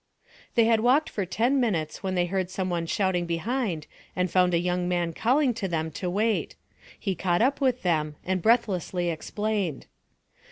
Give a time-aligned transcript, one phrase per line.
[0.55, 3.85] They had walked for ten minutes when they heard some one shouting behind
[4.15, 6.55] and found a young man calling to them to wait.
[6.99, 9.85] He caught up with them and breathlessly explained.